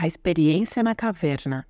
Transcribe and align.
A 0.00 0.06
experiência 0.06 0.80
na 0.80 0.94
caverna. 0.94 1.66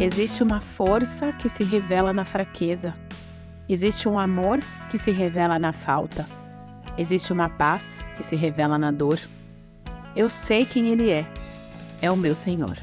Existe 0.00 0.42
uma 0.42 0.62
força 0.62 1.30
que 1.34 1.50
se 1.50 1.62
revela 1.62 2.14
na 2.14 2.24
fraqueza. 2.24 2.94
Existe 3.68 4.08
um 4.08 4.18
amor 4.18 4.60
que 4.90 4.96
se 4.96 5.10
revela 5.10 5.58
na 5.58 5.74
falta. 5.74 6.26
Existe 6.96 7.34
uma 7.34 7.50
paz 7.50 8.02
que 8.16 8.22
se 8.22 8.34
revela 8.34 8.78
na 8.78 8.90
dor. 8.90 9.20
Eu 10.16 10.26
sei 10.30 10.64
quem 10.64 10.88
Ele 10.88 11.10
é. 11.10 11.30
É 12.00 12.10
o 12.10 12.16
meu 12.16 12.34
Senhor. 12.34 12.78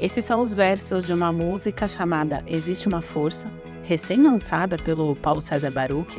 Esses 0.00 0.24
são 0.24 0.40
os 0.40 0.54
versos 0.54 1.04
de 1.04 1.12
uma 1.12 1.30
música 1.30 1.86
chamada 1.86 2.42
Existe 2.46 2.88
uma 2.88 3.02
Força, 3.02 3.46
recém-lançada 3.82 4.78
pelo 4.78 5.14
Paulo 5.14 5.42
César 5.42 5.70
Baruch, 5.70 6.18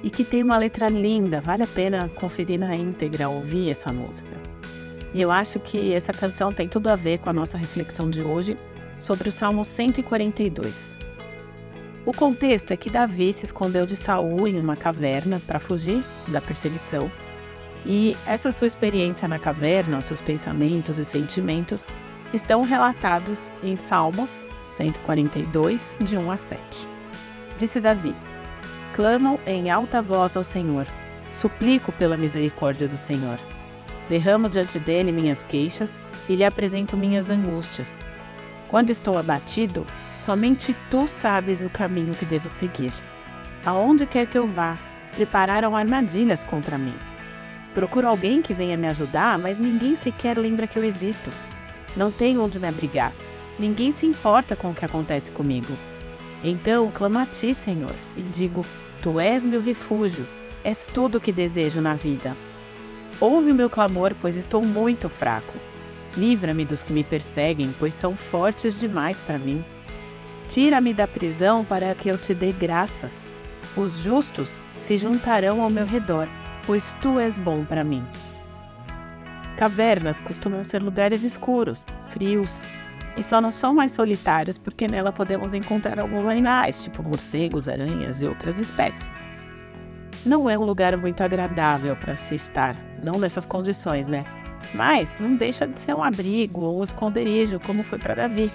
e 0.00 0.08
que 0.08 0.22
tem 0.22 0.44
uma 0.44 0.56
letra 0.56 0.88
linda, 0.88 1.40
vale 1.40 1.64
a 1.64 1.66
pena 1.66 2.08
conferir 2.10 2.60
na 2.60 2.76
íntegra, 2.76 3.28
ouvir 3.28 3.68
essa 3.68 3.92
música. 3.92 4.36
E 5.12 5.20
eu 5.20 5.28
acho 5.32 5.58
que 5.58 5.92
essa 5.92 6.12
canção 6.12 6.52
tem 6.52 6.68
tudo 6.68 6.86
a 6.86 6.94
ver 6.94 7.18
com 7.18 7.28
a 7.28 7.32
nossa 7.32 7.58
reflexão 7.58 8.08
de 8.08 8.22
hoje 8.22 8.56
sobre 9.00 9.28
o 9.28 9.32
Salmo 9.32 9.64
142. 9.64 10.96
O 12.06 12.12
contexto 12.12 12.70
é 12.70 12.76
que 12.76 12.88
Davi 12.88 13.32
se 13.32 13.44
escondeu 13.44 13.86
de 13.86 13.96
Saul 13.96 14.46
em 14.46 14.60
uma 14.60 14.76
caverna 14.76 15.42
para 15.48 15.58
fugir 15.58 16.00
da 16.28 16.40
perseguição. 16.40 17.10
E 17.84 18.16
essa 18.24 18.52
sua 18.52 18.68
experiência 18.68 19.26
na 19.26 19.38
caverna, 19.38 19.98
os 19.98 20.04
seus 20.04 20.20
pensamentos 20.20 21.00
e 21.00 21.04
sentimentos, 21.04 21.88
estão 22.32 22.62
relatados 22.62 23.54
em 23.62 23.76
Salmos 23.76 24.46
142, 24.76 25.98
de 26.00 26.16
1 26.16 26.30
a 26.30 26.36
7. 26.36 26.88
Disse 27.58 27.80
Davi: 27.80 28.14
Clamo 28.94 29.38
em 29.46 29.70
alta 29.70 30.00
voz 30.00 30.36
ao 30.36 30.42
Senhor, 30.42 30.86
suplico 31.32 31.92
pela 31.92 32.16
misericórdia 32.16 32.88
do 32.88 32.96
Senhor. 32.96 33.38
Derramo 34.08 34.48
diante 34.48 34.78
dele 34.78 35.12
minhas 35.12 35.42
queixas 35.42 36.00
e 36.28 36.34
lhe 36.34 36.44
apresento 36.44 36.96
minhas 36.96 37.30
angústias. 37.30 37.94
Quando 38.68 38.90
estou 38.90 39.18
abatido, 39.18 39.86
somente 40.20 40.74
tu 40.90 41.06
sabes 41.06 41.62
o 41.62 41.68
caminho 41.70 42.14
que 42.14 42.24
devo 42.24 42.48
seguir. 42.48 42.92
Aonde 43.64 44.06
quer 44.06 44.26
que 44.26 44.38
eu 44.38 44.46
vá, 44.48 44.78
prepararam 45.14 45.76
armadilhas 45.76 46.42
contra 46.42 46.78
mim. 46.78 46.94
Procuro 47.74 48.08
alguém 48.08 48.42
que 48.42 48.54
venha 48.54 48.76
me 48.76 48.88
ajudar, 48.88 49.38
mas 49.38 49.58
ninguém 49.58 49.94
sequer 49.94 50.36
lembra 50.38 50.66
que 50.66 50.78
eu 50.78 50.84
existo. 50.84 51.30
Não 51.96 52.10
tenho 52.10 52.42
onde 52.44 52.58
me 52.58 52.68
abrigar. 52.68 53.12
Ninguém 53.58 53.90
se 53.90 54.06
importa 54.06 54.56
com 54.56 54.70
o 54.70 54.74
que 54.74 54.84
acontece 54.84 55.30
comigo. 55.30 55.76
Então 56.42 56.90
clamo 56.90 57.18
a 57.18 57.26
ti, 57.26 57.52
Senhor, 57.52 57.94
e 58.16 58.22
digo: 58.22 58.64
Tu 59.02 59.20
és 59.20 59.44
meu 59.44 59.60
refúgio, 59.60 60.26
és 60.64 60.86
tudo 60.86 61.18
o 61.18 61.20
que 61.20 61.32
desejo 61.32 61.80
na 61.80 61.94
vida. 61.94 62.36
Ouve 63.20 63.52
o 63.52 63.54
meu 63.54 63.68
clamor, 63.68 64.14
pois 64.20 64.36
estou 64.36 64.64
muito 64.64 65.08
fraco. 65.08 65.52
Livra-me 66.16 66.64
dos 66.64 66.82
que 66.82 66.92
me 66.92 67.04
perseguem, 67.04 67.74
pois 67.78 67.94
são 67.94 68.16
fortes 68.16 68.78
demais 68.78 69.18
para 69.18 69.38
mim. 69.38 69.64
Tira-me 70.48 70.92
da 70.92 71.06
prisão 71.06 71.64
para 71.64 71.94
que 71.94 72.08
eu 72.08 72.18
te 72.18 72.34
dê 72.34 72.50
graças. 72.50 73.24
Os 73.76 73.98
justos 73.98 74.58
se 74.80 74.96
juntarão 74.96 75.62
ao 75.62 75.70
meu 75.70 75.86
redor, 75.86 76.26
pois 76.66 76.96
tu 77.00 77.20
és 77.20 77.38
bom 77.38 77.64
para 77.64 77.84
mim. 77.84 78.04
Cavernas 79.60 80.18
costumam 80.22 80.64
ser 80.64 80.82
lugares 80.82 81.22
escuros, 81.22 81.84
frios, 82.14 82.62
e 83.14 83.22
só 83.22 83.42
não 83.42 83.52
são 83.52 83.74
mais 83.74 83.92
solitários 83.92 84.56
porque 84.56 84.88
nela 84.88 85.12
podemos 85.12 85.52
encontrar 85.52 86.00
alguns 86.00 86.24
animais, 86.24 86.82
tipo 86.82 87.02
morcegos, 87.02 87.68
aranhas 87.68 88.22
e 88.22 88.26
outras 88.26 88.58
espécies. 88.58 89.06
Não 90.24 90.48
é 90.48 90.58
um 90.58 90.64
lugar 90.64 90.96
muito 90.96 91.22
agradável 91.22 91.94
para 91.94 92.16
se 92.16 92.36
estar, 92.36 92.74
não 93.02 93.18
nessas 93.18 93.44
condições, 93.44 94.06
né? 94.06 94.24
Mas 94.72 95.14
não 95.20 95.36
deixa 95.36 95.66
de 95.66 95.78
ser 95.78 95.92
um 95.92 96.02
abrigo 96.02 96.62
ou 96.62 96.80
um 96.80 96.82
esconderijo, 96.82 97.60
como 97.60 97.82
foi 97.82 97.98
para 97.98 98.14
Davi. 98.14 98.50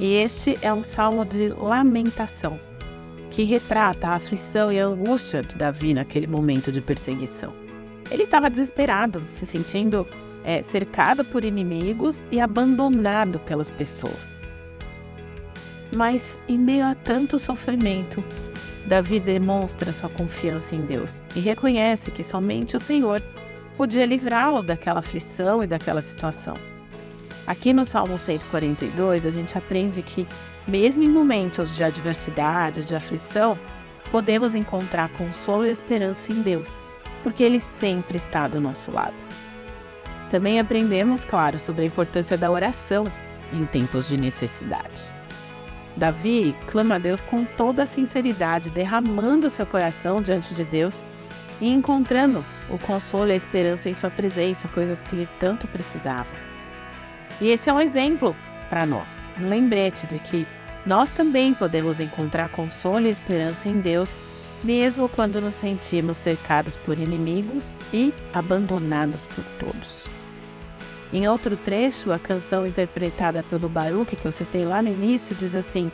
E 0.00 0.14
este 0.14 0.58
é 0.62 0.72
um 0.72 0.82
salmo 0.82 1.26
de 1.26 1.48
lamentação, 1.48 2.58
que 3.30 3.44
retrata 3.44 4.08
a 4.08 4.14
aflição 4.14 4.72
e 4.72 4.80
a 4.80 4.86
angústia 4.86 5.42
de 5.42 5.56
Davi 5.56 5.92
naquele 5.92 6.26
momento 6.26 6.72
de 6.72 6.80
perseguição. 6.80 7.61
Ele 8.12 8.24
estava 8.24 8.50
desesperado, 8.50 9.24
se 9.26 9.46
sentindo 9.46 10.06
é, 10.44 10.60
cercado 10.60 11.24
por 11.24 11.46
inimigos 11.46 12.22
e 12.30 12.42
abandonado 12.42 13.38
pelas 13.38 13.70
pessoas. 13.70 14.30
Mas, 15.96 16.38
em 16.46 16.58
meio 16.58 16.84
a 16.84 16.94
tanto 16.94 17.38
sofrimento, 17.38 18.22
Davi 18.86 19.18
demonstra 19.18 19.94
sua 19.94 20.10
confiança 20.10 20.74
em 20.74 20.82
Deus 20.82 21.22
e 21.34 21.40
reconhece 21.40 22.10
que 22.10 22.22
somente 22.22 22.76
o 22.76 22.80
Senhor 22.80 23.22
podia 23.78 24.04
livrá-lo 24.04 24.62
daquela 24.62 24.98
aflição 24.98 25.62
e 25.62 25.66
daquela 25.66 26.02
situação. 26.02 26.54
Aqui 27.46 27.72
no 27.72 27.84
Salmo 27.84 28.18
142, 28.18 29.24
a 29.24 29.30
gente 29.30 29.56
aprende 29.56 30.02
que, 30.02 30.28
mesmo 30.68 31.02
em 31.02 31.08
momentos 31.08 31.74
de 31.74 31.82
adversidade, 31.82 32.84
de 32.84 32.94
aflição, 32.94 33.58
podemos 34.10 34.54
encontrar 34.54 35.08
consolo 35.14 35.64
e 35.64 35.70
esperança 35.70 36.30
em 36.30 36.42
Deus 36.42 36.82
porque 37.22 37.42
Ele 37.42 37.60
sempre 37.60 38.16
está 38.16 38.48
do 38.48 38.60
nosso 38.60 38.90
lado. 38.90 39.14
Também 40.30 40.58
aprendemos, 40.58 41.24
claro, 41.24 41.58
sobre 41.58 41.82
a 41.82 41.86
importância 41.86 42.38
da 42.38 42.50
oração 42.50 43.04
em 43.52 43.64
tempos 43.66 44.08
de 44.08 44.16
necessidade. 44.16 45.02
Davi 45.96 46.56
clama 46.66 46.94
a 46.94 46.98
Deus 46.98 47.20
com 47.20 47.44
toda 47.44 47.82
a 47.82 47.86
sinceridade, 47.86 48.70
derramando 48.70 49.50
seu 49.50 49.66
coração 49.66 50.22
diante 50.22 50.54
de 50.54 50.64
Deus 50.64 51.04
e 51.60 51.68
encontrando 51.68 52.44
o 52.70 52.78
consolo 52.78 53.28
e 53.28 53.32
a 53.32 53.36
esperança 53.36 53.90
em 53.90 53.94
sua 53.94 54.10
presença, 54.10 54.68
coisa 54.68 54.96
que 54.96 55.16
ele 55.16 55.28
tanto 55.38 55.66
precisava. 55.68 56.30
E 57.40 57.50
esse 57.50 57.68
é 57.68 57.72
um 57.72 57.80
exemplo 57.80 58.34
para 58.70 58.86
nós, 58.86 59.16
um 59.38 59.48
lembrete 59.48 60.06
de 60.06 60.18
que 60.18 60.46
nós 60.86 61.10
também 61.10 61.54
podemos 61.54 62.00
encontrar 62.00 62.48
consolo 62.48 63.06
e 63.06 63.10
esperança 63.10 63.68
em 63.68 63.80
Deus 63.80 64.18
mesmo 64.62 65.08
quando 65.08 65.40
nos 65.40 65.54
sentimos 65.54 66.16
cercados 66.16 66.76
por 66.76 66.98
inimigos 66.98 67.72
e 67.92 68.12
abandonados 68.32 69.26
por 69.26 69.44
todos. 69.58 70.08
Em 71.12 71.28
outro 71.28 71.56
trecho, 71.56 72.10
a 72.10 72.18
canção 72.18 72.66
interpretada 72.66 73.42
pelo 73.42 73.68
Baruch, 73.68 74.16
que 74.16 74.26
eu 74.26 74.32
citei 74.32 74.64
lá 74.64 74.80
no 74.80 74.88
início, 74.88 75.34
diz 75.34 75.54
assim: 75.54 75.92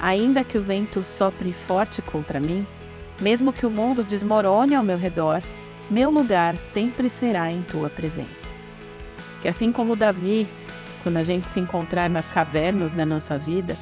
Ainda 0.00 0.42
que 0.42 0.58
o 0.58 0.62
vento 0.62 1.02
sopre 1.02 1.52
forte 1.52 2.02
contra 2.02 2.40
mim, 2.40 2.66
mesmo 3.20 3.52
que 3.52 3.64
o 3.64 3.70
mundo 3.70 4.02
desmorone 4.02 4.74
ao 4.74 4.82
meu 4.82 4.96
redor, 4.96 5.40
meu 5.90 6.10
lugar 6.10 6.56
sempre 6.56 7.08
será 7.08 7.50
em 7.50 7.62
tua 7.62 7.88
presença. 7.90 8.48
Que 9.40 9.48
assim 9.48 9.70
como 9.70 9.94
Davi, 9.94 10.48
quando 11.02 11.18
a 11.18 11.22
gente 11.22 11.48
se 11.48 11.60
encontrar 11.60 12.10
nas 12.10 12.26
cavernas 12.28 12.92
da 12.92 13.06
nossa 13.06 13.38
vida, 13.38 13.76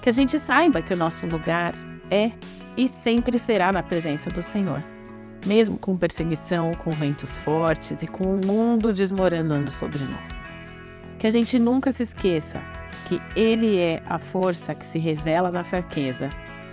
que 0.00 0.08
a 0.08 0.12
gente 0.12 0.38
saiba 0.38 0.80
que 0.80 0.94
o 0.94 0.96
nosso 0.96 1.26
lugar 1.26 1.74
é 2.10 2.30
e 2.76 2.88
sempre 2.88 3.38
será 3.38 3.72
na 3.72 3.82
presença 3.82 4.30
do 4.30 4.42
Senhor, 4.42 4.82
mesmo 5.46 5.78
com 5.78 5.96
perseguição, 5.96 6.72
com 6.72 6.90
ventos 6.90 7.36
fortes 7.38 8.02
e 8.02 8.06
com 8.06 8.36
o 8.36 8.44
mundo 8.44 8.92
desmoronando 8.92 9.70
sobre 9.70 9.98
nós. 9.98 10.28
Que 11.18 11.26
a 11.26 11.30
gente 11.30 11.58
nunca 11.58 11.92
se 11.92 12.02
esqueça 12.02 12.60
que 13.06 13.20
Ele 13.36 13.78
é 13.78 14.02
a 14.06 14.18
força 14.18 14.74
que 14.74 14.84
se 14.84 14.98
revela 14.98 15.50
na 15.50 15.62
fraqueza, 15.62 16.28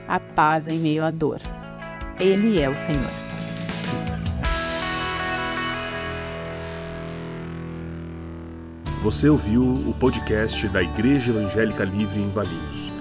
a 0.07 0.19
paz 0.19 0.67
em 0.67 0.79
meio 0.79 1.03
à 1.03 1.12
dor. 1.12 1.39
Ele 2.19 2.59
é 2.59 2.69
o 2.69 2.75
Senhor. 2.75 3.12
Você 9.03 9.28
ouviu 9.28 9.63
o 9.63 9.95
podcast 10.00 10.68
da 10.69 10.81
Igreja 10.81 11.31
Evangélica 11.31 11.83
Livre 11.83 12.22
em 12.22 12.29
Valinhos 12.29 13.00